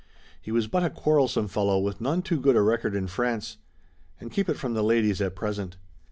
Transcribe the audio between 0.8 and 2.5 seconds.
a quarrelsome fellow with none too